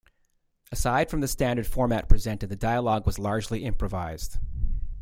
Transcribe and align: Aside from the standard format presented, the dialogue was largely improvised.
Aside 0.71 1.11
from 1.11 1.21
the 1.21 1.27
standard 1.27 1.67
format 1.67 2.09
presented, 2.09 2.49
the 2.49 2.55
dialogue 2.55 3.05
was 3.05 3.19
largely 3.19 3.63
improvised. 3.63 4.39